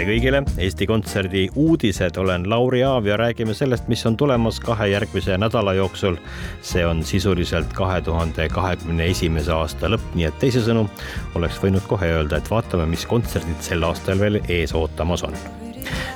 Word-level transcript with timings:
Tere 0.00 0.14
kõigile, 0.14 0.38
Eesti 0.64 0.86
Kontserdi 0.88 1.42
uudised, 1.60 2.16
olen 2.16 2.46
Lauri 2.48 2.80
Aav 2.88 3.04
ja 3.04 3.18
räägime 3.20 3.52
sellest, 3.54 3.84
mis 3.92 4.00
on 4.08 4.16
tulemas 4.16 4.56
kahe 4.64 4.86
järgmise 4.88 5.36
nädala 5.36 5.74
jooksul. 5.76 6.16
see 6.62 6.86
on 6.86 7.04
sisuliselt 7.04 7.72
kahe 7.76 8.00
tuhande 8.00 8.48
kahekümne 8.48 9.10
esimese 9.12 9.52
aasta 9.52 9.92
lõpp, 9.92 10.14
nii 10.14 10.24
et 10.24 10.38
teisisõnu 10.40 10.88
oleks 11.34 11.60
võinud 11.60 11.84
kohe 11.86 12.14
öelda, 12.16 12.38
et 12.40 12.50
vaatame, 12.50 12.86
mis 12.86 13.04
kontserdid 13.06 13.60
sel 13.60 13.84
aastal 13.84 14.18
veel 14.18 14.40
ees 14.48 14.72
ootamas 14.72 15.22
on 15.28 15.36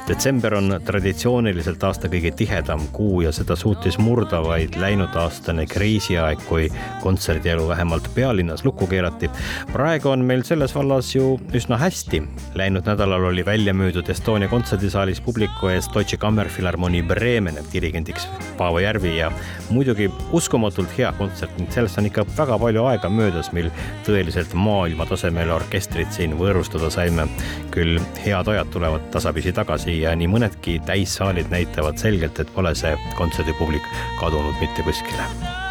detsember 0.09 0.54
on 0.54 0.80
traditsiooniliselt 0.84 1.84
aasta 1.84 2.09
kõige 2.12 2.32
tihedam 2.36 2.86
kuu 2.92 3.23
ja 3.24 3.32
seda 3.32 3.56
suutis 3.56 3.98
murda 3.98 4.42
vaid 4.45 4.77
läinud 4.80 5.14
aastane 5.16 5.66
kriisiaeg, 5.66 6.42
kui 6.48 6.68
kontserdielu 7.02 7.68
vähemalt 7.68 8.09
pealinnas 8.14 8.64
lukku 8.64 8.87
keerati. 8.87 9.30
praegu 9.73 10.09
on 10.09 10.24
meil 10.24 10.42
selles 10.42 10.74
vallas 10.74 11.14
ju 11.14 11.40
üsna 11.52 11.78
hästi. 11.78 12.23
Läinud 12.54 12.87
nädalal 12.87 13.24
oli 13.30 13.45
välja 13.45 13.74
müüdud 13.74 14.09
Estonia 14.10 14.48
kontserdisaalis 14.48 15.21
publiku 15.21 15.68
ees 15.68 15.88
Deutsche 15.95 16.16
Kammerfilharmonie 16.16 17.02
Bremen 17.02 17.59
dirigendiks 17.73 18.28
Paavo 18.59 18.78
Järvi 18.78 19.16
ja 19.16 19.32
muidugi 19.71 20.10
uskumatult 20.32 20.99
hea 20.99 21.12
kontsert 21.18 21.59
ning 21.59 21.71
sellest 21.73 21.99
on 21.99 22.09
ikka 22.10 22.26
väga 22.37 22.59
palju 22.59 22.84
aega 22.90 23.10
möödas, 23.10 23.51
mil 23.52 23.71
tõeliselt 24.06 24.54
maailmatasemel 24.54 25.51
orkestrit 25.54 26.12
siin 26.12 26.38
võõrustada 26.38 26.90
saime. 26.90 27.28
küll 27.74 27.99
head 28.23 28.49
ajad 28.49 28.68
tulevad 28.71 29.06
tasapisi 29.10 29.52
tagasi 29.55 30.01
ja 30.02 30.15
nii 30.19 30.30
mõnedki 30.30 30.80
täissaalid 30.87 31.52
näitavad 31.52 32.01
selgelt, 32.01 32.41
et 32.41 32.55
pole 32.55 32.74
see 32.79 32.97
kontserdipublik 33.19 33.93
kadunud 34.21 34.59
mitte 34.61 34.87
kuskile 34.87 35.63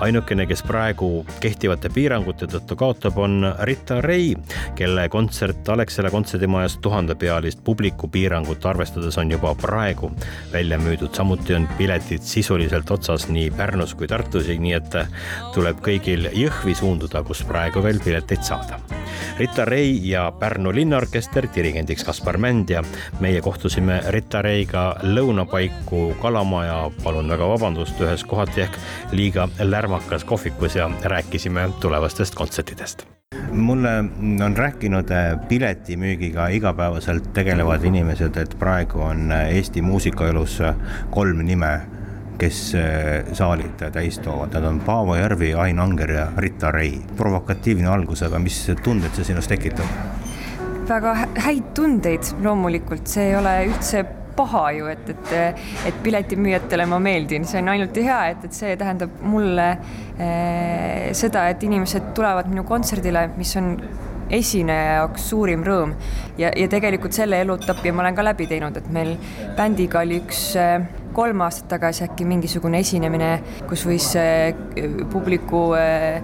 ainukene, 0.00 0.46
kes 0.46 0.62
praegu 0.62 1.26
kehtivate 1.40 1.90
piirangute 1.94 2.48
tõttu 2.50 2.76
kaotab, 2.78 3.18
on 3.18 3.46
Rita 3.68 4.00
Ray, 4.04 4.34
kelle 4.78 5.08
kontsert 5.08 5.68
Alexela 5.68 6.10
kontserdimajas 6.10 6.78
tuhandepealist 6.82 7.64
publikupiirangut 7.64 8.66
arvestades 8.66 9.18
on 9.18 9.30
juba 9.32 9.54
praegu 9.54 10.10
välja 10.52 10.78
müüdud. 10.78 11.14
samuti 11.14 11.54
on 11.54 11.68
piletid 11.78 12.22
sisuliselt 12.22 12.90
otsas 12.90 13.28
nii 13.28 13.50
Pärnus 13.50 13.94
kui 13.94 14.06
Tartus, 14.06 14.48
nii 14.48 14.72
et 14.72 14.94
tuleb 15.54 15.80
kõigil 15.84 16.28
Jõhvi 16.32 16.74
suunduda, 16.74 17.22
kus 17.22 17.42
praegu 17.48 17.82
veel 17.82 18.00
pileteid 18.04 18.42
saada. 18.42 18.78
Rita 19.38 19.64
Ray 19.64 19.98
ja 20.02 20.32
Pärnu 20.32 20.72
linnaorkester, 20.74 21.48
dirigendiks 21.54 22.04
Kaspar 22.04 22.38
Mänd 22.38 22.70
ja 22.70 22.82
meie 23.20 23.40
kohtusime 23.40 24.00
Rita 24.14 24.42
Rayga 24.42 24.84
lõunapaiku 25.02 26.14
Kalamaja, 26.22 26.90
palun 27.04 27.30
väga 27.30 27.48
vabandust, 27.48 28.00
ühes 28.02 28.24
kohati 28.28 28.66
ehk 28.66 28.78
liiga 29.12 29.48
lärmakas 29.70 30.24
kohvikus 30.24 30.76
ja 30.76 30.90
rääkisime 31.04 31.68
tulevastest 31.80 32.34
kontsertidest 32.34 33.06
mulle 33.52 34.04
on 34.44 34.56
rääkinud 34.56 35.10
äh, 35.10 35.48
piletimüügiga 35.48 36.48
igapäevaselt 36.48 37.32
tegelevad 37.32 37.84
inimesed, 37.84 38.36
et 38.36 38.56
praegu 38.58 39.00
on 39.00 39.32
äh, 39.32 39.54
Eesti 39.56 39.82
muusikaelus 39.82 40.60
äh, 40.60 40.74
kolm 41.10 41.44
nime, 41.44 41.80
kes 42.38 42.58
saalid 43.34 43.80
täis 43.92 44.20
toovad, 44.22 44.52
nad 44.54 44.64
on 44.64 44.76
Paavo 44.80 45.16
Järvi, 45.18 45.54
Ain 45.54 45.80
Anger 45.82 46.10
ja 46.10 46.26
Rita 46.36 46.70
Ray. 46.70 46.92
provokatiivne 47.16 47.88
algus, 47.90 48.22
aga 48.22 48.38
mis 48.38 48.60
tunded 48.82 49.10
see 49.16 49.26
sinus 49.26 49.50
tekitab? 49.50 49.86
väga 50.88 51.16
häid 51.44 51.74
tundeid 51.74 52.30
loomulikult, 52.42 53.10
see 53.10 53.26
ei 53.32 53.34
ole 53.36 53.56
üldse 53.66 54.04
paha 54.38 54.64
ju, 54.76 54.90
et, 54.92 55.14
et, 55.14 55.62
et 55.90 56.02
piletimüüjatele 56.04 56.86
ma 56.90 57.00
meeldin, 57.02 57.46
see 57.48 57.62
on 57.62 57.72
ainult 57.74 57.98
hea, 57.98 58.20
et, 58.32 58.44
et 58.48 58.54
see 58.54 58.76
tähendab 58.80 59.18
mulle 59.26 59.70
eh, 60.18 61.08
seda, 61.18 61.48
et 61.52 61.64
inimesed 61.66 62.12
tulevad 62.18 62.50
minu 62.52 62.64
kontserdile, 62.68 63.28
mis 63.38 63.56
on 63.60 63.74
esineja 64.34 64.98
jaoks 65.00 65.28
suurim 65.30 65.64
rõõm. 65.64 65.94
Ja, 66.38 66.50
ja 66.56 66.68
tegelikult 66.70 67.16
selle 67.16 67.40
elutapi 67.44 67.92
ma 67.92 68.04
olen 68.04 68.18
ka 68.18 68.24
läbi 68.26 68.48
teinud, 68.50 68.76
et 68.76 68.88
meil 68.94 69.14
bändiga 69.58 70.02
oli 70.04 70.20
üks 70.22 70.42
eh, 70.60 70.78
kolm 71.16 71.42
aastat 71.46 71.70
tagasi 71.72 72.04
äkki 72.06 72.26
mingisugune 72.28 72.82
esinemine, 72.84 73.32
kus 73.68 73.86
võis 73.88 74.12
eh, 74.20 74.52
publiku 75.12 75.72
eh, 75.78 76.20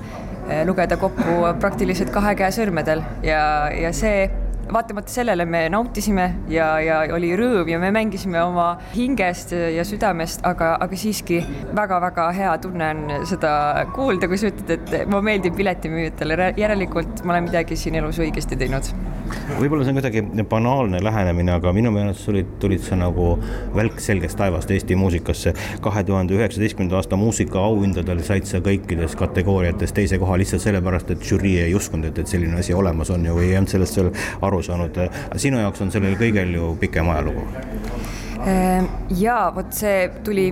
lugeda 0.68 0.98
kokku 1.00 1.54
praktiliselt 1.60 2.12
kahe 2.14 2.34
käe 2.38 2.52
sõrmedel. 2.54 3.00
Ja, 3.24 3.70
ja 3.72 3.92
see 3.96 4.28
vaatamata 4.72 5.12
sellele 5.12 5.44
me 5.44 5.68
nautisime 5.68 6.26
ja, 6.48 6.68
ja 6.80 7.00
oli 7.14 7.32
rõõm 7.36 7.68
ja 7.68 7.78
me 7.80 7.90
mängisime 7.94 8.40
oma 8.42 8.66
hingest 8.94 9.52
ja 9.52 9.84
südamest, 9.86 10.44
aga, 10.46 10.74
aga 10.82 10.98
siiski 10.98 11.40
väga-väga 11.76 12.28
hea 12.36 12.54
tunne 12.62 12.90
on 12.94 13.26
seda 13.28 13.52
kuulda, 13.94 14.28
kui 14.30 14.38
sa 14.40 14.50
ütled, 14.50 14.72
et 14.76 15.10
ma 15.10 15.20
meeldin 15.24 15.54
piletimüüjatele, 15.56 16.52
järelikult 16.60 17.24
ma 17.24 17.36
olen 17.36 17.48
midagi 17.48 17.78
siin 17.78 17.98
elus 18.00 18.20
õigesti 18.22 18.58
teinud. 18.60 18.90
võib-olla 19.58 19.84
see 19.84 19.94
on 19.94 20.00
kuidagi 20.00 20.46
banaalne 20.48 21.00
lähenemine, 21.04 21.54
aga 21.58 21.72
minu 21.76 21.92
meelest 21.94 22.24
tulid, 22.28 22.54
tulid 22.62 22.84
sa 22.84 22.98
nagu 23.00 23.34
välk 23.74 24.00
selgest 24.00 24.38
taevast 24.40 24.70
Eesti 24.70 24.96
muusikasse. 24.96 25.54
kahe 25.80 26.04
tuhande 26.04 26.34
üheksateistkümnenda 26.34 26.96
aasta 26.96 27.16
muusikaauhindadel 27.16 28.22
said 28.22 28.48
sa 28.48 28.60
kõikides 28.64 29.16
kategooriates 29.18 29.92
teise 29.92 30.18
koha 30.18 30.38
lihtsalt 30.40 30.62
sellepärast, 30.62 31.10
et 31.10 31.24
žürii 31.24 31.58
ei 31.66 31.74
uskunud, 31.74 32.08
et, 32.10 32.18
et 32.18 32.28
selline 32.28 32.58
asi 32.60 32.74
olemas 32.74 33.10
on 33.10 33.26
ju, 33.26 33.36
või 33.36 33.50
ei 33.50 33.58
olnud 33.58 33.72
sellest 33.72 33.98
seal 33.98 34.10
aru 34.42 34.53
aru 34.54 34.62
saanud. 34.62 35.02
sinu 35.36 35.60
jaoks 35.62 35.82
on 35.82 35.90
sellel 35.94 36.16
kõigel 36.20 36.54
ju 36.54 36.70
pikem 36.80 37.10
ajalugu. 37.10 37.44
Ehm, 38.44 38.88
ja 39.18 39.50
vot 39.54 39.72
see 39.74 40.08
tuli 40.24 40.48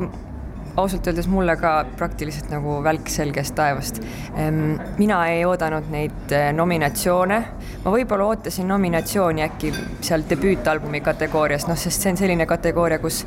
ausalt 0.80 1.06
öeldes 1.06 1.26
mulle 1.28 1.54
ka 1.60 1.72
praktiliselt 1.98 2.48
nagu 2.50 2.78
välk 2.84 3.10
selgest 3.12 3.54
taevast. 3.58 4.00
Ehm, 4.36 4.78
mina 4.98 5.20
ei 5.30 5.44
oodanud 5.44 5.90
neid 5.92 6.32
eh, 6.32 6.48
nominatsioone, 6.56 7.40
ma 7.84 7.94
võib-olla 7.94 8.30
ootasin 8.32 8.70
nominatsiooni 8.72 9.44
äkki 9.46 9.74
seal 10.00 10.24
debüütalbumi 10.30 11.02
kategoorias, 11.04 11.68
noh, 11.68 11.78
sest 11.78 12.02
see 12.02 12.14
on 12.14 12.20
selline 12.24 12.48
kategooria, 12.48 12.98
kus 13.02 13.22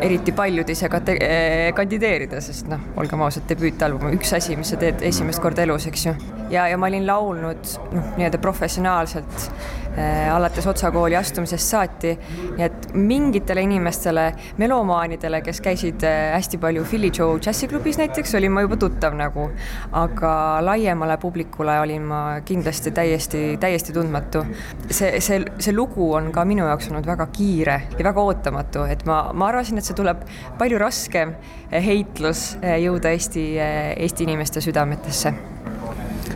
eriti 0.00 0.32
paljud 0.32 0.70
ei 0.70 0.78
saa 0.78 0.92
kate-, 0.92 1.18
eh, 1.20 1.72
kandideerida, 1.76 2.40
sest 2.44 2.70
noh, 2.70 2.92
olgem 3.02 3.26
ausad, 3.26 3.48
debüütalbum, 3.50 4.14
üks 4.16 4.36
asi, 4.38 4.56
mis 4.56 4.70
sa 4.70 4.78
teed 4.80 5.02
esimest 5.10 5.42
korda 5.42 5.66
elus, 5.66 5.90
eks 5.90 6.06
ju. 6.06 6.14
Ja, 6.50 6.68
ja 6.68 6.78
ma 6.78 6.90
olin 6.90 7.06
laulnud 7.06 7.76
noh, 7.94 8.10
nii-öelda 8.16 8.38
professionaalselt 8.42 9.50
Äh, 9.98 10.34
alates 10.34 10.66
Otsa 10.66 10.90
kooli 10.90 11.16
astumisest 11.16 11.66
saati. 11.68 12.12
nii 12.56 12.62
et 12.62 12.92
mingitele 12.94 13.64
inimestele, 13.66 14.28
melomaanidele, 14.62 15.40
kes 15.42 15.58
käisid 15.60 16.04
äh, 16.06 16.30
hästi 16.36 16.60
palju 16.62 16.84
Philly 16.86 17.10
Joe 17.18 17.40
džässiklubis 17.42 17.98
näiteks, 17.98 18.34
olin 18.38 18.54
ma 18.54 18.62
juba 18.62 18.78
tuttav 18.78 19.16
nagu, 19.18 19.48
aga 19.92 20.32
laiemale 20.62 21.18
publikule 21.18 21.74
olin 21.82 22.06
ma 22.06 22.20
kindlasti 22.46 22.94
täiesti, 22.94 23.42
täiesti 23.60 23.92
tundmatu. 23.92 24.44
see, 24.90 25.20
see, 25.20 25.42
see 25.58 25.74
lugu 25.74 26.12
on 26.14 26.30
ka 26.32 26.44
minu 26.46 26.70
jaoks 26.70 26.92
olnud 26.92 27.06
väga 27.06 27.26
kiire 27.34 27.80
ja 27.98 28.04
väga 28.12 28.22
ootamatu, 28.22 28.86
et 28.86 29.02
ma, 29.10 29.24
ma 29.34 29.50
arvasin, 29.50 29.78
et 29.78 29.90
see 29.90 29.98
tuleb 29.98 30.22
palju 30.58 30.78
raskem 30.78 31.34
heitlus 31.72 32.52
äh, 32.62 32.78
jõuda 32.84 33.10
Eesti, 33.10 33.48
Eesti 33.96 34.22
inimeste 34.28 34.62
südametesse 34.62 35.34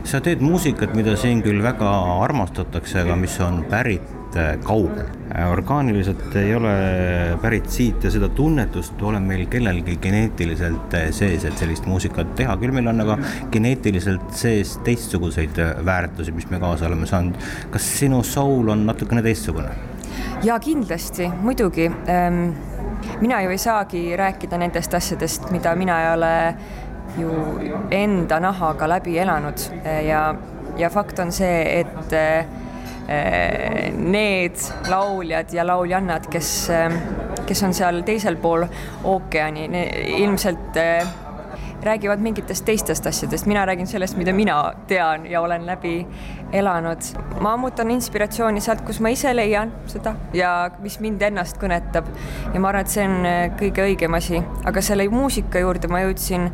sa 0.05 0.21
teed 0.25 0.43
muusikat, 0.45 0.93
mida 0.97 1.17
siin 1.19 1.41
küll 1.45 1.63
väga 1.65 1.91
armastatakse, 2.25 3.01
aga 3.05 3.17
mis 3.19 3.35
on 3.45 3.63
pärit 3.71 4.37
äh, 4.37 4.55
kaugel. 4.65 5.07
Äh, 5.33 5.47
orgaaniliselt 5.51 6.37
ei 6.41 6.53
ole 6.57 6.75
pärit 7.43 7.71
siit 7.73 8.05
ja 8.05 8.13
seda 8.13 8.29
tunnetust 8.37 9.01
ole 9.03 9.21
meil 9.25 9.47
kellelgi 9.53 9.97
geneetiliselt 10.03 10.99
äh, 10.99 11.09
sees, 11.17 11.47
et 11.49 11.57
sellist 11.61 11.89
muusikat 11.91 12.35
teha, 12.39 12.59
küll 12.61 12.75
meil 12.77 12.93
on 12.93 13.07
aga 13.07 13.17
geneetiliselt 13.55 14.29
sees 14.37 14.77
teistsuguseid 14.85 15.63
väärtusi, 15.87 16.37
mis 16.37 16.51
me 16.53 16.61
kaasa 16.63 16.91
oleme 16.91 17.09
saanud. 17.09 17.41
kas 17.73 17.89
sinu 17.99 18.23
soul 18.23 18.69
on 18.77 18.87
natukene 18.87 19.25
teistsugune? 19.25 19.73
ja 20.45 20.59
kindlasti, 20.61 21.31
muidugi 21.41 21.89
ähm, 21.89 22.53
mina 23.21 23.41
ju 23.43 23.51
ei 23.51 23.59
saagi 23.59 24.17
rääkida 24.17 24.59
nendest 24.61 24.95
asjadest, 24.95 25.51
mida 25.51 25.75
mina 25.75 26.01
ei 26.03 26.11
ole 26.15 26.33
ju 27.19 27.31
enda 27.91 28.41
nahaga 28.41 28.89
läbi 28.89 29.19
elanud 29.19 29.67
ja, 30.07 30.35
ja 30.79 30.91
fakt 30.91 31.19
on 31.23 31.33
see, 31.33 31.81
et 31.81 32.13
eh, 32.13 32.47
need 33.99 34.63
lauljad 34.89 35.53
ja 35.53 35.67
lauljannad, 35.67 36.27
kes, 36.33 36.55
kes 37.47 37.63
on 37.67 37.75
seal 37.77 38.01
teisel 38.07 38.39
pool 38.41 38.65
ookeani, 39.05 39.69
ilmselt 40.23 40.81
eh, 40.81 41.05
räägivad 41.85 42.19
mingitest 42.19 42.65
teistest 42.65 43.07
asjadest, 43.07 43.47
mina 43.47 43.67
räägin 43.67 43.87
sellest, 43.87 44.17
mida 44.17 44.33
mina 44.33 44.73
tean 44.87 45.27
ja 45.27 45.41
olen 45.41 45.67
läbi 45.67 46.07
elanud. 46.53 46.99
ma 47.41 47.53
ammutan 47.53 47.91
inspiratsiooni 47.91 48.61
sealt, 48.61 48.81
kus 48.87 49.01
ma 49.01 49.09
ise 49.09 49.37
leian 49.37 49.73
seda 49.87 50.15
ja 50.33 50.71
mis 50.81 51.01
mind 51.01 51.23
ennast 51.23 51.59
kõnetab. 51.61 52.09
ja 52.55 52.61
ma 52.61 52.69
arvan, 52.69 52.87
et 52.87 52.95
see 52.95 53.05
on 53.05 53.27
äh, 53.27 53.51
kõige 53.61 53.85
õigem 53.85 54.17
asi, 54.17 54.43
aga 54.65 54.81
selle 54.81 55.09
muusika 55.09 55.59
juurde 55.59 55.89
ma 55.89 56.01
jõudsin 56.07 56.49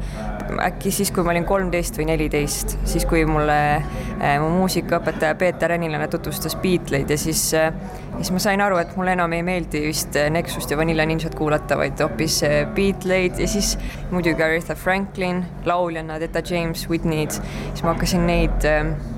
äkki 0.64 0.92
siis, 0.94 1.12
kui 1.14 1.24
ma 1.26 1.34
olin 1.34 1.46
kolmteist 1.48 1.98
või 1.98 2.08
neliteist, 2.10 2.76
siis 2.88 3.06
kui 3.08 3.22
mulle 3.28 3.58
äh, 3.76 4.36
mu 4.42 4.50
muusikaõpetaja 4.58 5.36
Peeter 5.40 5.74
Änilane 5.76 6.08
tutvustas 6.10 6.56
Beatleid 6.62 7.10
ja 7.10 7.18
siis 7.20 7.44
äh, 7.58 7.70
siis 8.16 8.32
ma 8.34 8.42
sain 8.42 8.64
aru, 8.64 8.80
et 8.82 8.96
mulle 8.98 9.14
enam 9.18 9.32
ei 9.36 9.44
meeldi 9.46 9.84
vist 9.86 10.18
Nexust 10.30 10.72
ja 10.72 10.80
Vanilla 10.80 11.06
Ninjat 11.06 11.36
kuulata, 11.38 11.78
vaid 11.80 12.00
hoopis 12.02 12.40
Beatleid 12.74 13.38
ja 13.40 13.48
siis 13.50 13.76
muidugi 14.10 14.42
Aretha 14.44 14.74
Franklin, 14.74 15.44
lauljana 15.68 16.18
Etta 16.20 16.42
James, 16.44 16.88
Whitney'd, 16.90 17.36
siis 17.36 17.84
ma 17.84 17.94
hakkasin 17.94 18.26
neid 18.26 18.68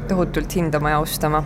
tohutult 0.09 0.57
hindama 0.57 0.95
ja 0.95 1.03
austama. 1.03 1.45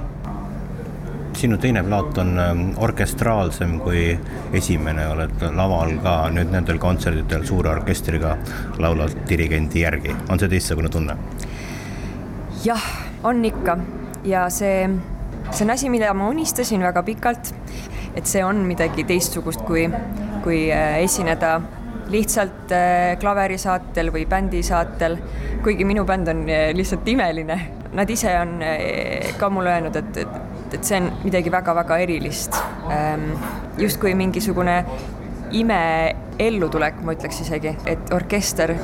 Sinu 1.37 1.59
teine 1.61 1.83
plaat 1.85 2.19
on 2.19 2.38
ähm, 2.41 2.62
orkestraalsem 2.83 3.79
kui 3.85 4.09
esimene, 4.56 5.09
oled 5.12 5.44
laval 5.56 5.97
ka 6.05 6.17
nüüd 6.35 6.53
nendel 6.55 6.81
kontsertidel 6.83 7.44
suure 7.49 7.71
orkestriga 7.75 8.37
laulad 8.83 9.15
dirigendi 9.29 9.85
järgi, 9.85 10.17
on 10.31 10.41
see 10.41 10.50
teistsugune 10.53 10.93
tunne? 10.93 11.17
jah, 12.65 12.83
on 13.25 13.44
ikka. 13.44 13.79
Ja 14.25 14.49
see, 14.50 14.88
see 15.50 15.65
on 15.65 15.71
asi, 15.75 15.91
mida 15.93 16.12
ma 16.15 16.29
unistasin 16.33 16.83
väga 16.83 17.03
pikalt, 17.06 17.53
et 18.17 18.27
see 18.27 18.43
on 18.44 18.65
midagi 18.67 19.05
teistsugust 19.06 19.62
kui, 19.69 19.87
kui 20.44 20.67
äh, 20.73 20.99
esineda 21.05 21.61
lihtsalt 22.11 22.73
äh, 22.75 23.15
klaverisaatel 23.23 24.11
või 24.15 24.27
bändisaatel, 24.31 25.19
kuigi 25.65 25.87
minu 25.87 26.06
bänd 26.09 26.31
on 26.33 26.44
äh, 26.50 26.71
lihtsalt 26.77 27.06
imeline. 27.12 27.61
Nad 27.97 28.11
ise 28.12 28.33
on 28.37 28.59
ka 29.41 29.49
mulle 29.49 29.71
öelnud, 29.73 29.94
et, 29.97 30.17
et, 30.21 30.35
et 30.74 30.84
see 30.84 31.00
on 31.00 31.10
midagi 31.24 31.52
väga-väga 31.52 31.98
erilist. 32.06 32.56
Ehm, 32.90 33.30
justkui 33.78 34.14
mingisugune 34.14 34.84
ime 35.56 35.82
ellutulek, 36.38 37.02
ma 37.04 37.14
ütleks 37.16 37.40
isegi, 37.44 37.76
et 37.86 38.12
orkester 38.14 38.74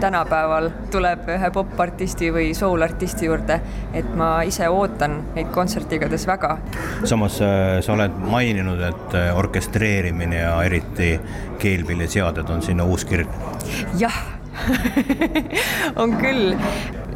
tänapäeval 0.00 0.68
tuleb 0.90 1.28
ühe 1.30 1.50
popartisti 1.54 2.30
või 2.34 2.50
soulartisti 2.54 3.26
juurde, 3.26 3.58
et 3.94 4.08
ma 4.18 4.30
ise 4.46 4.68
ootan 4.70 5.18
neid 5.36 5.50
kontserti 5.54 5.98
igatahes 5.98 6.26
väga. 6.26 6.56
samas 7.04 7.40
äh, 7.42 7.80
sa 7.80 7.94
oled 7.94 8.18
maininud, 8.30 8.82
et 8.88 9.16
äh, 9.18 9.30
orkestreerimine 9.38 10.42
ja 10.42 10.56
eriti 10.62 11.14
keelpilliseaded 11.58 12.50
on 12.50 12.62
sinna 12.62 12.84
uus 12.84 13.04
kirg. 13.04 13.28
jah 13.98 14.22
on 16.02 16.16
küll 16.20 16.54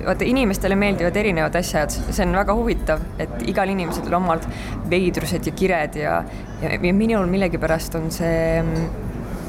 vaata, 0.04 0.26
inimestele 0.28 0.76
meeldivad 0.78 1.16
erinevad 1.16 1.58
asjad, 1.58 1.94
see 2.10 2.26
on 2.26 2.37
väga 2.37 2.54
huvitav, 2.56 3.02
et 3.22 3.43
igal 3.48 3.72
inimesel 3.72 4.08
on 4.10 4.20
omad 4.22 4.46
veidrused 4.90 5.48
ja 5.48 5.56
kired 5.56 5.98
ja, 6.00 6.20
ja, 6.62 6.72
ja 6.76 6.94
minul 6.94 7.28
millegipärast 7.31 7.98
on 8.00 8.10
see 8.14 8.62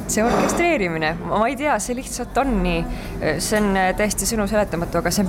see 0.07 0.23
orkestreerimine, 0.23 1.09
ma 1.27 1.41
ei 1.49 1.57
tea, 1.59 1.73
see 1.83 1.97
lihtsalt 1.97 2.37
on 2.39 2.53
nii, 2.63 2.83
see 3.43 3.59
on 3.59 3.73
täiesti 3.99 4.27
sõnu 4.29 4.45
seletamatu, 4.47 5.01
aga 5.01 5.11
see 5.11 5.25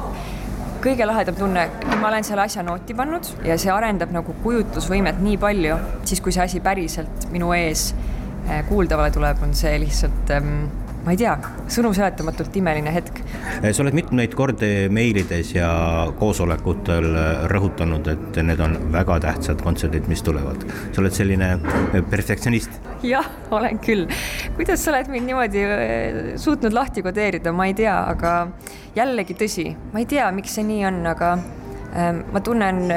kõige 0.83 1.07
lahedam 1.09 1.35
tunne, 1.39 1.65
ma 1.99 2.11
olen 2.11 2.27
selle 2.27 2.45
asja 2.47 2.63
nooti 2.63 2.95
pannud 2.99 3.27
ja 3.47 3.57
see 3.59 3.73
arendab 3.75 4.13
nagu 4.15 4.35
kujutlusvõimet 4.45 5.19
nii 5.25 5.39
palju, 5.43 5.79
siis 6.07 6.23
kui 6.23 6.35
see 6.35 6.45
asi 6.45 6.63
päriselt 6.63 7.27
minu 7.35 7.51
ees 7.57 7.89
eh, 8.47 8.63
kuuldavale 8.69 9.11
tuleb, 9.15 9.43
on 9.43 9.57
see 9.59 9.75
lihtsalt 9.83 10.31
ähm, 10.37 10.69
ma 11.09 11.15
ei 11.15 11.21
tea, 11.23 11.39
sõnu 11.73 11.95
seletamatult 11.97 12.57
imeline 12.61 12.93
hetk. 12.93 13.23
Eh, 13.63 13.71
sa 13.73 13.81
oled 13.81 13.95
mitmeid 13.97 14.35
kordi 14.37 14.91
meilides 14.93 15.55
ja 15.55 15.71
koosolekutel 16.19 17.07
rõhutanud, 17.49 18.11
et 18.13 18.41
need 18.45 18.61
on 18.61 18.77
väga 18.93 19.17
tähtsad 19.25 19.63
kontserdid, 19.65 20.05
mis 20.13 20.21
tulevad. 20.27 20.67
sa 20.93 21.01
oled 21.01 21.17
selline 21.17 21.49
perfektsionist? 22.11 22.77
jah, 23.03 23.25
olen 23.51 23.81
küll. 23.81 24.05
kuidas 24.59 24.85
sa 24.85 24.93
oled 24.93 25.09
mind 25.09 25.31
niimoodi 25.31 25.65
eh, 25.65 26.19
suutnud 26.37 26.77
lahti 26.77 27.03
kodeerida, 27.07 27.57
ma 27.57 27.71
ei 27.71 27.75
tea, 27.79 27.97
aga 28.13 28.35
jällegi 28.99 29.39
tõsi, 29.41 29.71
ma 29.95 30.05
ei 30.05 30.11
tea, 30.13 30.29
miks 30.37 30.59
see 30.59 30.67
nii 30.69 30.85
on, 30.91 31.01
aga 31.09 31.33
ma 32.35 32.41
tunnen 32.45 32.93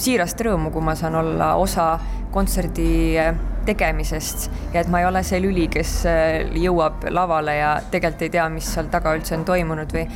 siirast 0.00 0.42
rõõmu, 0.42 0.72
kui 0.74 0.82
ma 0.82 0.96
saan 0.98 1.14
olla 1.20 1.52
osa 1.60 1.92
kontserdi 2.34 3.20
tegemisest 3.66 4.50
ja 4.74 4.82
et 4.82 4.90
ma 4.92 5.02
ei 5.02 5.08
ole 5.08 5.22
see 5.26 5.40
lüli, 5.42 5.66
kes 5.72 5.94
äh, 6.08 6.52
jõuab 6.60 7.08
lavale 7.12 7.56
ja 7.58 7.72
tegelikult 7.90 8.26
ei 8.26 8.34
tea, 8.36 8.48
mis 8.52 8.68
seal 8.74 8.90
taga 8.92 9.14
üldse 9.16 9.36
on 9.38 9.44
toimunud 9.48 9.92
või 9.94 10.06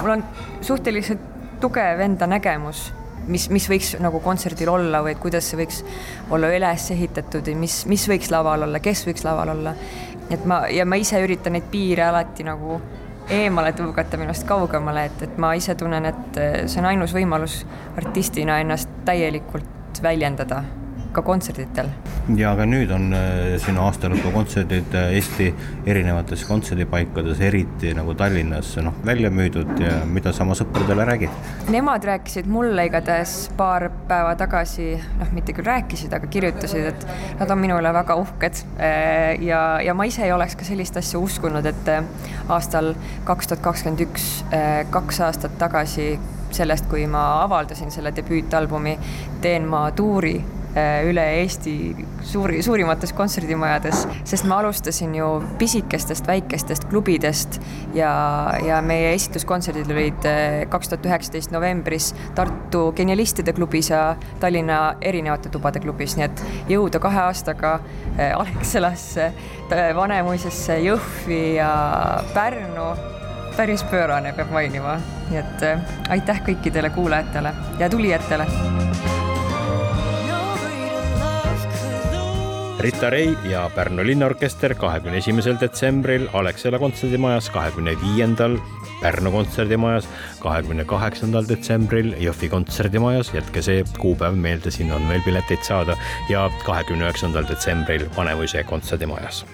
mul 0.00 0.16
on 0.16 0.26
suhteliselt 0.64 1.32
tugev 1.62 2.00
enda 2.04 2.26
nägemus, 2.28 2.86
mis, 3.30 3.48
mis 3.52 3.68
võiks 3.70 3.94
nagu 4.02 4.20
kontserdil 4.24 4.70
olla 4.72 5.02
või 5.04 5.14
et 5.14 5.22
kuidas 5.22 5.48
see 5.50 5.60
võiks 5.60 5.80
olla 6.34 6.50
üles 6.54 6.90
ehitatud 6.94 7.48
ja 7.48 7.56
mis, 7.56 7.82
mis 7.90 8.08
võiks 8.10 8.30
laval 8.34 8.66
olla, 8.68 8.82
kes 8.84 9.06
võiks 9.08 9.24
laval 9.26 9.54
olla. 9.54 9.74
et 10.30 10.44
ma 10.48 10.64
ja 10.72 10.86
ma 10.88 10.98
ise 11.00 11.20
üritan 11.22 11.56
neid 11.56 11.66
piire 11.70 12.08
alati 12.08 12.46
nagu 12.46 12.80
eemale 13.32 13.72
tõugata 13.72 14.18
minust 14.20 14.44
kaugemale, 14.48 15.06
et, 15.08 15.22
et 15.24 15.38
ma 15.40 15.54
ise 15.56 15.74
tunnen, 15.80 16.04
et 16.04 16.40
äh, 16.40 16.56
see 16.68 16.82
on 16.82 16.90
ainus 16.92 17.16
võimalus 17.16 17.62
artistina 17.96 18.60
ennast 18.60 18.90
täielikult 19.08 20.02
väljendada 20.04 20.64
ka 21.14 21.22
kontserditel. 21.22 21.88
ja 22.36 22.52
aga 22.54 22.64
nüüd 22.68 22.90
on 22.94 23.12
äh, 23.14 23.54
sinu 23.62 23.82
aastalõpukontserdid 23.84 24.94
äh, 24.98 25.10
Eesti 25.18 25.48
erinevates 25.86 26.44
kontserdipaikades, 26.48 27.40
eriti 27.44 27.92
nagu 27.96 28.14
Tallinnas, 28.18 28.74
noh, 28.82 28.96
välja 29.06 29.30
müüdud 29.30 29.74
ja 29.82 30.00
mida 30.08 30.32
sa 30.32 30.44
oma 30.46 30.56
sõpradele 30.58 31.06
räägid? 31.08 31.38
Nemad 31.72 32.06
rääkisid 32.08 32.48
mulle 32.50 32.86
igatahes 32.88 33.36
paar 33.58 33.90
päeva 34.08 34.34
tagasi, 34.40 34.94
noh, 35.20 35.32
mitte 35.36 35.54
küll 35.56 35.68
rääkisid, 35.68 36.14
aga 36.16 36.30
kirjutasid, 36.32 36.90
et 36.92 37.06
nad 37.40 37.54
on 37.54 37.60
minu 37.62 37.78
üle 37.80 37.94
väga 37.94 38.18
uhked. 38.24 38.64
Äh, 38.78 39.34
ja, 39.44 39.64
ja 39.84 39.94
ma 39.94 40.08
ise 40.10 40.24
ei 40.26 40.34
oleks 40.34 40.58
ka 40.58 40.66
sellist 40.66 40.96
asja 41.00 41.20
uskunud, 41.22 41.66
et 41.68 41.92
aastal 42.48 42.94
kaks 43.28 43.52
tuhat 43.52 43.62
kakskümmend 43.64 44.02
üks, 44.04 44.30
kaks 44.92 45.20
aastat 45.24 45.54
tagasi 45.60 46.14
sellest, 46.54 46.86
kui 46.90 47.06
ma 47.10 47.42
avaldasin 47.42 47.90
selle 47.94 48.12
debüütalbumi, 48.16 48.98
teen 49.42 49.66
ma 49.68 49.86
tuuri 49.96 50.36
üle 51.06 51.24
Eesti 51.40 51.74
suuri, 52.26 52.62
suurimates 52.62 53.12
kontserdimajades, 53.14 54.04
sest 54.26 54.46
ma 54.48 54.58
alustasin 54.62 55.14
ju 55.14 55.28
pisikestest 55.58 56.26
väikestest 56.26 56.88
klubidest 56.90 57.60
ja, 57.94 58.10
ja 58.64 58.80
meie 58.82 59.12
esituskontserdid 59.14 59.90
olid 59.94 60.28
äh, 60.28 60.58
kaks 60.70 60.90
tuhat 60.90 61.06
üheksateist 61.06 61.54
novembris 61.54 62.10
Tartu 62.34 62.88
Genialistide 62.96 63.54
klubis 63.54 63.90
ja 63.92 64.16
Tallinna 64.42 64.96
erinevate 65.00 65.52
tubade 65.54 65.82
klubis, 65.84 66.18
nii 66.18 66.26
et 66.26 66.44
jõuda 66.74 67.02
kahe 67.02 67.22
aastaga 67.28 67.76
äh, 67.78 68.32
Alexelasse, 68.34 69.30
Vanemuisesse, 69.70 70.78
Jõhvi 70.84 71.42
ja 71.58 71.70
Pärnu 72.34 72.92
päris 73.56 73.84
pöörane, 73.86 74.34
peab 74.34 74.50
mainima. 74.50 74.98
nii 75.30 75.38
et 75.40 75.62
aitäh 76.12 76.42
kõikidele 76.50 76.90
kuulajatele 76.92 77.54
ja 77.78 77.88
tulijatele 77.90 78.48
Rita 82.84 83.08
Ray 83.10 83.32
ja 83.48 83.70
Pärnu 83.74 84.04
linnaorkester 84.04 84.74
kahekümne 84.76 85.16
esimesel 85.16 85.56
detsembril 85.60 86.26
Alexela 86.36 86.76
kontserdimajas, 86.78 87.46
kahekümne 87.50 87.94
viiendal 88.00 88.58
Pärnu 89.00 89.30
kontserdimajas, 89.32 90.04
kahekümne 90.42 90.84
kaheksandal 90.84 91.46
detsembril 91.48 92.10
Jõhvi 92.20 92.50
kontserdimajas, 92.52 93.30
jätke 93.32 93.62
see 93.64 93.86
kuupäev 93.96 94.36
meelde, 94.36 94.68
siin 94.74 94.92
on 94.92 95.08
veel 95.08 95.24
pileteid 95.24 95.64
saada. 95.64 95.96
Ja 96.28 96.42
kahekümne 96.66 97.06
üheksandal 97.06 97.48
detsembril 97.48 98.04
Vanemuise 98.16 98.60
kontserdimajas. 98.68 99.46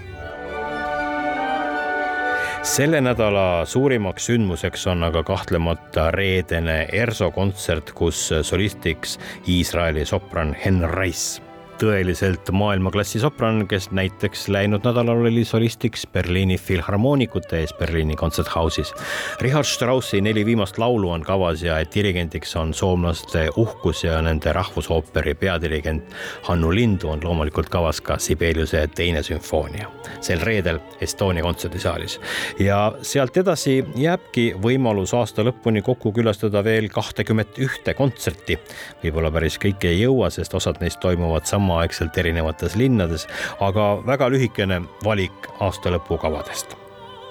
Selle 2.66 2.98
nädala 3.00 3.62
suurimaks 3.62 4.26
sündmuseks 4.26 4.88
on 4.90 5.06
aga 5.06 5.22
kahtlemata 5.22 6.08
reedene 6.18 6.80
ERSO 6.92 7.30
kontsert, 7.30 7.94
kus 7.94 8.26
solistiks 8.42 9.20
Iisraeli 9.46 10.02
sopran 10.04 10.50
Hen 10.64 10.82
Rice 10.96 11.49
tõeliselt 11.80 12.50
maailmaklassi 12.52 13.20
sopran, 13.22 13.62
kes 13.68 13.88
näiteks 13.96 14.48
läinud 14.52 14.84
nädalal 14.84 15.22
oli 15.24 15.44
solistiks 15.48 16.06
Berliini 16.12 16.58
filharmoonikute 16.58 17.62
ees 17.62 17.72
Berliini 17.78 18.16
kontserthausis. 18.20 18.92
Richard 19.40 19.64
Straussi 19.64 20.20
neli 20.20 20.44
viimast 20.46 20.78
laulu 20.78 21.10
on 21.10 21.24
kavas 21.24 21.62
ja 21.62 21.78
dirigendiks 21.94 22.52
on 22.56 22.74
soomlaste 22.74 23.48
uhkus 23.56 24.04
ja 24.04 24.20
nende 24.22 24.52
rahvusooperi 24.52 25.34
peadirigent 25.34 26.12
Hannu 26.48 26.74
Lindu 26.74 27.08
on 27.08 27.24
loomulikult 27.24 27.68
kavas 27.72 28.00
ka 28.00 28.18
Sibeliuse 28.18 28.86
teine 28.94 29.22
sümfoonia 29.22 29.88
sel 30.20 30.40
reedel 30.44 30.80
Estonia 31.00 31.42
kontserdisaalis. 31.42 32.20
ja 32.58 32.92
sealt 33.02 33.36
edasi 33.36 33.84
jääbki 33.96 34.54
võimalus 34.62 35.14
aasta 35.16 35.44
lõpuni 35.46 35.82
kokku 35.82 36.12
külastada 36.12 36.64
veel 36.64 36.88
kahtekümmet 36.92 37.58
ühte 37.58 37.94
kontserti. 37.94 38.58
võib-olla 39.04 39.32
päris 39.32 39.58
kõike 39.58 39.88
ei 39.88 40.02
jõua, 40.02 40.30
sest 40.30 40.54
osad 40.54 40.80
neist 40.80 41.00
toimuvad 41.00 41.46
sama 41.46 41.69
samaaegselt 41.70 42.18
erinevates 42.18 42.76
linnades, 42.76 43.26
aga 43.60 44.02
väga 44.06 44.30
lühikene 44.34 44.82
valik 45.06 45.50
aastalõpu 45.60 46.18
kavadest 46.18 46.79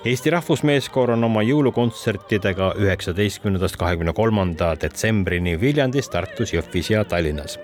Eesti 0.06 0.32
Rahvusmeeskoor 0.32 1.12
on 1.12 1.24
oma 1.28 1.42
jõulukontsertidega 1.44 2.70
üheksateistkümnendast 2.80 3.76
kahekümne 3.76 4.14
kolmanda 4.16 4.70
detsembrini 4.80 5.58
Viljandis, 5.60 6.08
Tartus, 6.10 6.54
Jõhvis 6.54 6.88
ja 6.94 7.02
Tallinnas. 7.04 7.58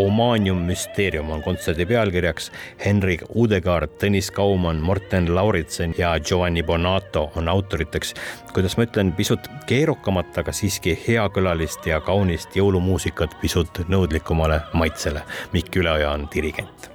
Omanium 0.00 0.62
Mysterium 0.64 1.28
on 1.34 1.42
kontserdi 1.44 1.84
pealkirjaks. 1.90 2.48
Henrik 2.80 3.26
Udegaard, 3.28 3.92
Tõnis 4.00 4.30
Kaumann, 4.32 4.80
Morten 4.80 5.28
Lauritsen 5.34 5.92
ja 5.98 6.14
Giovanni 6.20 6.62
Bonato 6.62 7.26
on 7.36 7.48
autoriteks. 7.48 8.14
kuidas 8.54 8.76
ma 8.76 8.86
ütlen, 8.88 9.12
pisut 9.12 9.50
keerukamat, 9.66 10.38
aga 10.38 10.52
siiski 10.52 10.96
heakõlalist 11.08 11.86
ja 11.86 12.00
kaunist 12.00 12.56
jõulumuusikat 12.56 13.36
pisut 13.40 13.84
nõudlikumale 13.88 14.62
maitsele. 14.72 15.22
Mikk 15.52 15.76
Üleoja 15.76 16.10
on 16.10 16.28
dirigent 16.34 16.91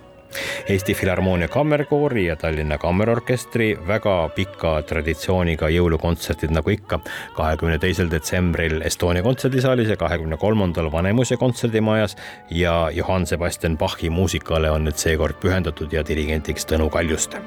Eesti 0.70 0.94
Filharmoonia 0.94 1.48
Kammerkoori 1.48 2.26
ja 2.26 2.36
Tallinna 2.36 2.78
Kammerorkestri 2.78 3.70
väga 3.88 4.16
pika 4.36 4.74
traditsiooniga 4.88 5.70
jõulukontserdid, 5.72 6.52
nagu 6.56 6.74
ikka, 6.74 7.00
kahekümne 7.38 7.80
teisel 7.80 8.12
detsembril 8.12 8.82
Estonia 8.88 9.24
kontserdisaalis 9.26 9.94
ja 9.94 10.00
kahekümne 10.00 10.38
kolmandal 10.38 10.92
Vanemuise 10.92 11.38
kontserdimajas. 11.38 12.18
Ja 12.50 12.90
Johann 12.94 13.28
Sebastian 13.28 13.78
Bachi 13.78 14.10
muusikale 14.10 14.72
on 14.72 14.88
nüüd 14.88 15.00
seekord 15.00 15.40
pühendatud 15.44 15.94
ja 15.94 16.06
dirigendiks 16.08 16.68
Tõnu 16.68 16.90
Kaljuste 16.92 17.42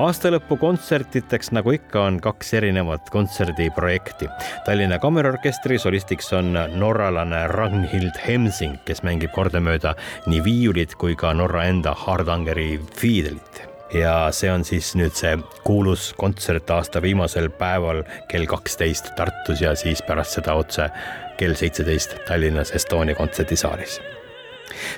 aastalõpu 0.00 0.56
kontsertideks, 0.60 1.52
nagu 1.54 1.74
ikka, 1.74 2.02
on 2.08 2.18
kaks 2.22 2.54
erinevat 2.58 3.10
kontserdiprojekti. 3.14 4.28
Tallinna 4.66 4.98
Kammerorkestri 5.02 5.78
solistiks 5.78 6.32
on 6.36 6.54
norralane 6.78 7.46
Ragnhild 7.52 8.18
Hemsing, 8.26 8.80
kes 8.88 9.04
mängib 9.06 9.34
kordamööda 9.36 9.94
nii 10.26 10.42
viiulit 10.44 10.96
kui 10.98 11.14
ka 11.18 11.34
Norra 11.36 11.66
enda 11.70 11.94
Hardangeri 12.04 12.80
fiidelit 12.98 13.64
ja 13.94 14.14
see 14.34 14.50
on 14.50 14.64
siis 14.66 14.94
nüüd 14.98 15.14
see 15.14 15.36
kuulus 15.66 16.08
kontsert 16.18 16.70
aasta 16.74 17.02
viimasel 17.02 17.46
päeval 17.60 18.02
kell 18.32 18.48
kaksteist 18.50 19.12
Tartus 19.18 19.62
ja 19.62 19.76
siis 19.78 20.02
pärast 20.02 20.40
seda 20.40 20.56
otse 20.58 20.88
kell 21.38 21.54
seitseteist 21.58 22.18
Tallinnas 22.26 22.74
Estonia 22.74 23.14
kontserdisaalis 23.14 24.00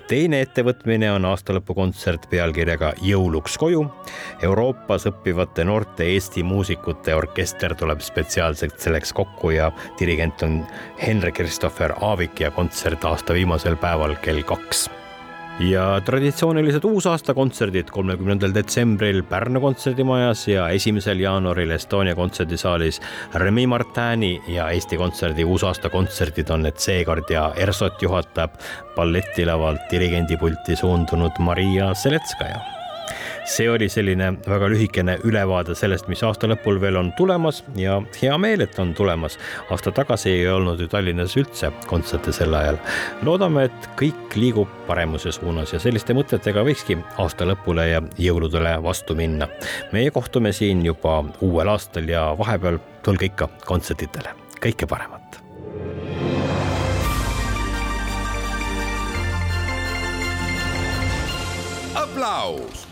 teine 0.09 0.41
ettevõtmine 0.45 1.11
on 1.13 1.25
aastalõpukontsert 1.31 2.29
pealkirjaga 2.31 2.93
Jõuluks 3.03 3.57
koju. 3.61 3.87
Euroopas 4.43 5.09
õppivate 5.11 5.65
noorte 5.65 6.07
Eesti 6.15 6.45
muusikute 6.47 7.15
orkester 7.15 7.75
tuleb 7.79 8.05
spetsiaalselt 8.05 8.79
selleks 8.83 9.13
kokku 9.17 9.55
ja 9.57 9.73
dirigent 10.01 10.43
on 10.47 10.61
Henrik 11.03 11.41
Christopher 11.41 11.97
Aavik 12.01 12.41
ja 12.41 12.51
kontsert 12.51 13.05
aasta 13.05 13.35
viimasel 13.37 13.77
päeval 13.81 14.17
kell 14.23 14.43
kaks 14.47 14.89
ja 15.61 16.01
traditsioonilised 16.05 16.85
uusaastakontserdid. 16.85 17.91
kolmekümnendal 17.91 18.55
detsembril 18.55 19.23
Pärnu 19.23 19.61
kontserdimajas 19.61 20.49
ja 20.49 20.69
esimesel 20.69 21.21
jaanuaril 21.21 21.71
Estonia 21.71 22.15
kontserdisaalis 22.15 23.01
Remi 23.35 23.67
Martini 23.67 24.43
ja 24.49 24.71
Eesti 24.71 24.97
Kontserdi 24.97 25.45
uusaastakontserdid 25.45 26.51
on 26.51 26.63
need 26.69 26.77
seekord 26.77 27.31
ja 27.31 27.53
ERSO-t 27.57 28.03
juhatab 28.03 28.61
balletilavalt 28.97 29.91
dirigendipulti 29.91 30.77
suundunud 30.77 31.39
Maria 31.39 31.95
Seletskaja 31.95 32.76
see 33.45 33.69
oli 33.71 33.89
selline 33.89 34.33
väga 34.49 34.69
lühikene 34.71 35.19
ülevaade 35.25 35.75
sellest, 35.79 36.09
mis 36.11 36.23
aasta 36.27 36.49
lõpul 36.51 36.81
veel 36.81 36.99
on 37.01 37.13
tulemas 37.19 37.63
ja 37.79 38.01
hea 38.21 38.39
meel, 38.39 38.65
et 38.65 38.79
on 38.79 38.95
tulemas. 38.95 39.39
aasta 39.71 39.93
tagasi 39.93 40.31
ei 40.31 40.49
olnud 40.49 40.81
ju 40.81 40.89
Tallinnas 40.89 41.37
üldse 41.37 41.73
kontserte 41.87 42.33
sel 42.33 42.55
ajal. 42.55 42.79
loodame, 43.23 43.65
et 43.71 43.89
kõik 44.01 44.37
liigub 44.37 44.69
paremuse 44.87 45.33
suunas 45.33 45.73
ja 45.73 45.81
selliste 45.83 46.15
mõtetega 46.15 46.65
võikski 46.67 46.99
aasta 47.19 47.47
lõpule 47.47 47.89
ja 47.91 48.03
jõuludele 48.19 48.77
vastu 48.83 49.15
minna. 49.15 49.49
meie 49.93 50.11
kohtume 50.11 50.53
siin 50.53 50.85
juba 50.87 51.23
uuel 51.41 51.69
aastal 51.69 52.09
ja 52.09 52.29
vahepeal 52.39 52.79
tulge 53.03 53.31
ikka 53.31 53.49
kontsertidele, 53.67 54.35
kõike 54.61 54.87
paremat. 54.87 55.23
aplaus 61.97 62.87